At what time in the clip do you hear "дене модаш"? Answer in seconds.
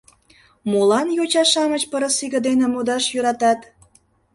2.47-3.05